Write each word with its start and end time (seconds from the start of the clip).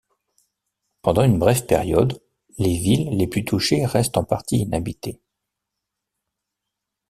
Pendant 1.03 1.21
une 1.23 1.37
brève 1.37 1.63
période, 1.67 2.19
les 2.57 2.75
villes 2.75 3.15
les 3.15 3.27
plus 3.27 3.45
touchées 3.45 3.85
restent 3.85 4.17
en 4.17 4.23
partie 4.23 4.57
inhabitées. 4.61 5.19